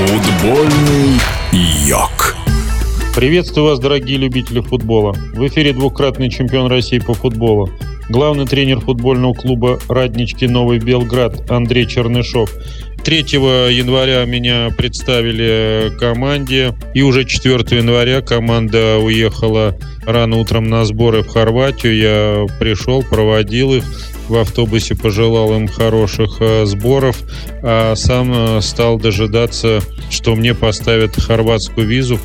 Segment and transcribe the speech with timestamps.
[0.00, 1.20] Футбольный
[1.86, 2.34] йог.
[3.14, 5.12] Приветствую вас, дорогие любители футбола.
[5.34, 7.68] В эфире двукратный чемпион России по футболу.
[8.08, 12.50] Главный тренер футбольного клуба «Раднички Новый Белград» Андрей Чернышов.
[13.04, 19.76] 3 января меня представили команде, и уже 4 января команда уехала
[20.06, 21.94] рано утром на сборы в Хорватию.
[21.94, 23.84] Я пришел, проводил их,
[24.30, 27.18] в автобусе пожелал им хороших э, сборов,
[27.62, 32.18] а сам э, стал дожидаться, что мне поставят хорватскую визу.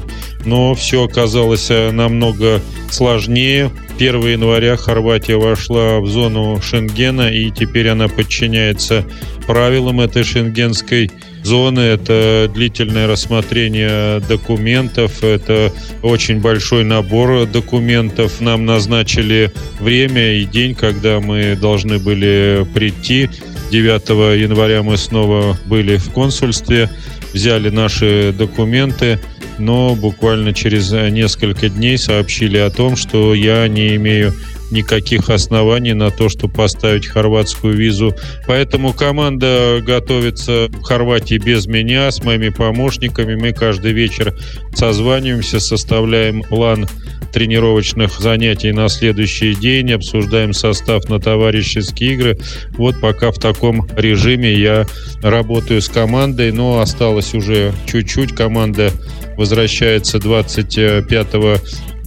[0.46, 3.72] Но все оказалось э, намного сложнее.
[3.98, 9.06] 1 января Хорватия вошла в зону Шенгена, и теперь она подчиняется
[9.48, 11.12] правилам этой шенгенской
[11.46, 11.80] зоны.
[11.80, 15.72] Это длительное рассмотрение документов, это
[16.02, 18.42] очень большой набор документов.
[18.42, 23.30] Нам назначили время и день, когда мы должны были прийти.
[23.72, 26.90] 9 января мы снова были в консульстве,
[27.34, 29.20] взяли наши документы,
[29.58, 34.34] но буквально через несколько дней сообщили о том, что я не имею
[34.76, 38.14] никаких оснований на то, чтобы поставить хорватскую визу.
[38.46, 43.36] Поэтому команда готовится в Хорватии без меня, с моими помощниками.
[43.36, 44.36] Мы каждый вечер
[44.74, 46.88] созваниваемся, составляем план
[47.34, 52.38] тренировочных занятий на следующий день, обсуждаем состав на товарищеские игры.
[52.78, 54.86] Вот пока в таком режиме я
[55.22, 58.34] работаю с командой, но осталось уже чуть-чуть.
[58.34, 58.92] Команда
[59.38, 61.28] возвращается 25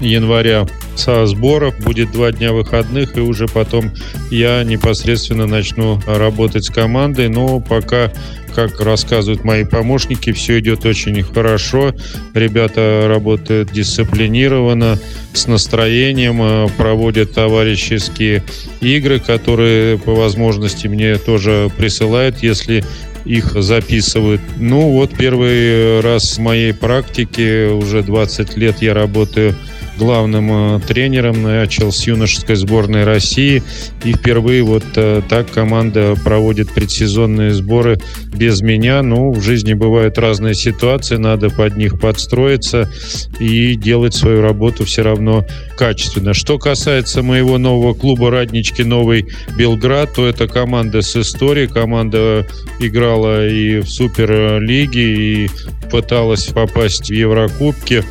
[0.00, 0.66] января
[0.98, 3.92] со сборов, будет два дня выходных, и уже потом
[4.30, 8.12] я непосредственно начну работать с командой, но пока
[8.55, 11.94] как рассказывают мои помощники, все идет очень хорошо.
[12.34, 14.98] Ребята работают дисциплинированно,
[15.32, 18.42] с настроением, э, проводят товарищеские
[18.80, 22.83] игры, которые по возможности мне тоже присылают, если
[23.24, 24.40] их записывают.
[24.56, 29.55] Ну вот первый раз в моей практике, уже 20 лет я работаю
[29.98, 33.63] главным э, тренером, начал с юношеской сборной России.
[34.05, 37.98] И впервые вот э, так команда проводит предсезонные сборы
[38.35, 39.03] без меня.
[39.03, 42.91] Ну, в жизни бывают разные ситуации, надо под них подстроиться
[43.39, 45.45] и делать свою работу все равно
[45.77, 46.33] качественно.
[46.33, 49.27] Что касается моего нового клуба «Раднички Новый
[49.57, 51.67] Белград», то это команда с историей.
[51.67, 52.47] Команда
[52.79, 55.51] играла и в Суперлиге, и
[55.91, 58.05] пыталась попасть в Еврокубки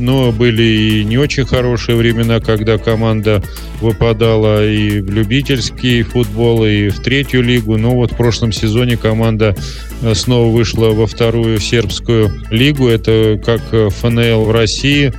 [0.00, 3.42] но были и не очень хорошие времена, когда команда
[3.80, 7.76] выпадала и в любительский футбол, и в третью лигу.
[7.76, 9.54] Но вот в прошлом сезоне команда
[10.02, 12.88] э, снова вышла во вторую сербскую лигу.
[12.88, 15.12] Это как э, ФНЛ в России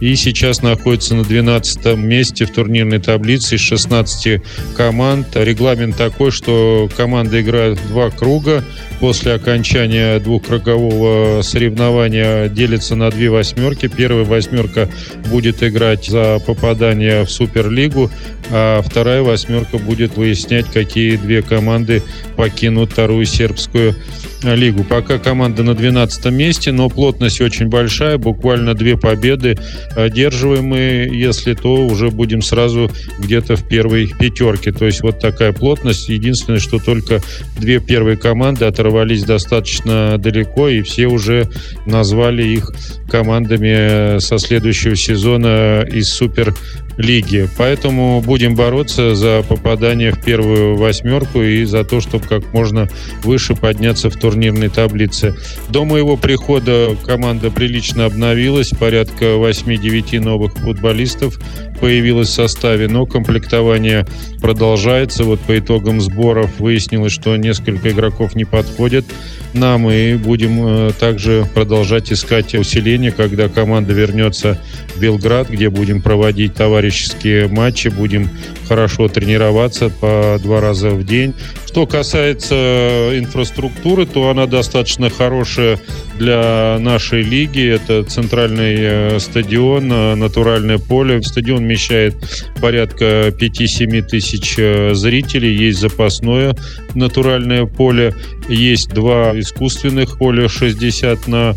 [0.00, 4.42] и сейчас находится на 12 месте в турнирной таблице из 16
[4.76, 5.28] команд.
[5.34, 8.64] Регламент такой, что команда играет два круга.
[9.00, 13.88] После окончания двухкругового соревнования делится на две восьмерки.
[13.88, 14.88] Первая восьмерка
[15.30, 18.10] будет играть за попадание в Суперлигу,
[18.50, 22.02] а вторая восьмерка будет выяснять, какие две команды
[22.36, 23.94] покинут вторую сербскую
[24.42, 24.84] лигу.
[24.84, 29.56] Пока команда на 12 месте, но плотность очень большая, буквально две победы
[29.96, 34.72] одерживаем мы, если то уже будем сразу где-то в первой пятерке.
[34.72, 36.08] То есть вот такая плотность.
[36.08, 37.22] Единственное, что только
[37.58, 41.48] две первые команды оторвались достаточно далеко, и все уже
[41.86, 42.70] назвали их
[43.08, 46.54] командами со следующего сезона из Супер
[46.96, 47.48] лиги.
[47.56, 52.88] Поэтому будем бороться за попадание в первую восьмерку и за то, чтобы как можно
[53.22, 55.34] выше подняться в турнирной таблице.
[55.68, 61.38] До моего прихода команда прилично обновилась, порядка 8-9 новых футболистов
[61.80, 64.06] появилось в составе, но комплектование
[64.40, 65.24] продолжается.
[65.24, 69.04] Вот по итогам сборов выяснилось, что несколько игроков не подходят
[69.52, 74.58] нам, и будем э, также продолжать искать усиление, когда команда вернется
[74.94, 78.28] в Белград, где будем проводить товарищеские матчи, будем
[78.66, 81.34] хорошо тренироваться по два раза в день.
[81.66, 85.80] Что касается инфраструктуры, то она достаточно хорошая
[86.18, 87.68] для нашей лиги.
[87.68, 91.20] Это центральный э, стадион, э, натуральное поле.
[91.22, 92.14] Стадион вмещает
[92.60, 95.52] порядка 5-7 тысяч э, зрителей.
[95.52, 96.56] Есть запасное
[96.94, 98.14] натуральное поле.
[98.48, 101.56] Есть два искусственных поля 60 на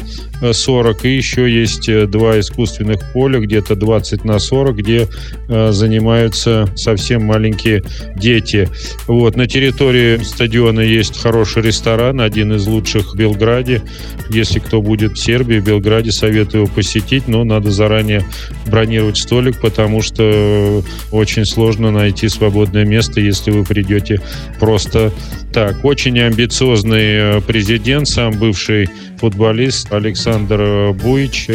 [0.51, 1.05] 40.
[1.05, 5.07] И еще есть два искусственных поля где-то 20 на 40, где
[5.47, 7.83] занимаются со совсем маленькие
[8.15, 8.69] дети.
[9.07, 9.35] Вот.
[9.35, 13.81] На территории стадиона есть хороший ресторан, один из лучших в Белграде.
[14.29, 18.25] Если кто будет в Сербии, в Белграде, советую посетить, но надо заранее
[18.65, 24.19] бронировать столик, потому что очень сложно найти свободное место, если вы придете
[24.59, 25.13] просто
[25.53, 25.85] так.
[25.85, 31.47] Очень амбициозный э, президент, сам бывший футболист Александр Буич,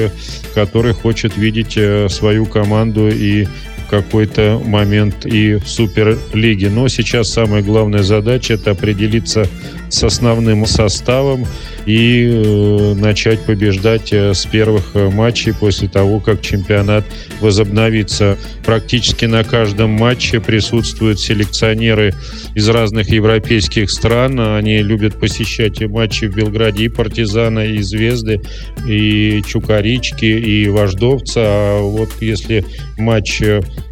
[0.55, 3.47] который хочет видеть э, свою команду и
[3.93, 6.71] какой-то момент и в Суперлиге.
[6.71, 9.47] Но сейчас самая главная задача– это определиться
[9.93, 11.47] с основным составом
[11.87, 17.05] и э, начать побеждать э, с первых э, матчей после того, как чемпионат
[17.41, 18.39] возобновится.
[18.65, 22.15] Практически на каждом матче присутствуют селекционеры
[22.55, 24.41] из разных европейских стран.
[24.41, 28.41] Они любят посещать матчи в Белграде и «Партизана», и «Звезды»,
[28.87, 31.41] и «Чукарички», и «Вождовца».
[31.45, 32.65] А вот если
[32.97, 33.43] матч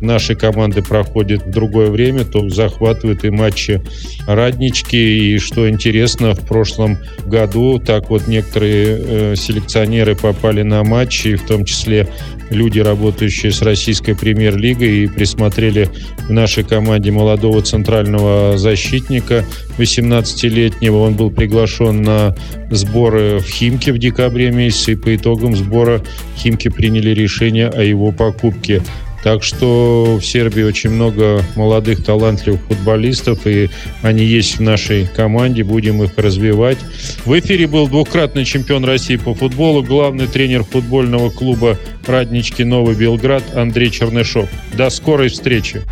[0.01, 3.83] нашей команды проходит в другое время, то захватывают и матчи
[4.27, 4.97] «Раднички».
[4.97, 11.45] И что интересно, в прошлом году так вот некоторые э, селекционеры попали на матчи, в
[11.45, 12.07] том числе
[12.49, 15.89] люди, работающие с российской премьер-лигой, и присмотрели
[16.29, 19.45] в нашей команде молодого центрального защитника
[19.79, 20.99] 18-летнего.
[20.99, 22.37] Он был приглашен на
[22.71, 26.03] сборы в Химке в декабре месяце, и по итогам сбора
[26.37, 28.81] Химки приняли решение о его покупке.
[29.23, 33.69] Так что в Сербии очень много молодых талантливых футболистов, и
[34.03, 36.79] они есть в нашей команде, будем их развивать.
[37.25, 41.77] В эфире был двукратный чемпион России по футболу, главный тренер футбольного клуба
[42.07, 44.49] «Раднички Новый Белград» Андрей Чернышов.
[44.73, 45.83] До скорой встречи!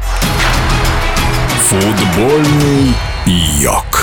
[1.68, 2.94] Футбольный
[3.60, 3.97] йог.